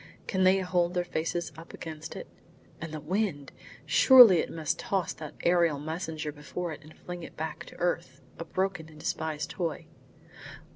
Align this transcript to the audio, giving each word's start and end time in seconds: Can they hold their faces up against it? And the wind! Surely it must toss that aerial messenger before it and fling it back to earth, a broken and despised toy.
Can 0.25 0.45
they 0.45 0.61
hold 0.61 0.95
their 0.95 1.03
faces 1.03 1.51
up 1.59 1.75
against 1.75 2.15
it? 2.15 2.25
And 2.81 2.91
the 2.91 2.99
wind! 2.99 3.51
Surely 3.85 4.39
it 4.39 4.49
must 4.49 4.79
toss 4.79 5.13
that 5.13 5.35
aerial 5.43 5.77
messenger 5.79 6.31
before 6.31 6.71
it 6.73 6.81
and 6.81 6.97
fling 6.97 7.21
it 7.21 7.37
back 7.37 7.65
to 7.65 7.75
earth, 7.77 8.19
a 8.39 8.43
broken 8.43 8.89
and 8.89 8.99
despised 8.99 9.51
toy. 9.51 9.85